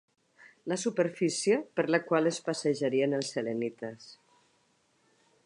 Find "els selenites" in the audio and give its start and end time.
3.19-4.11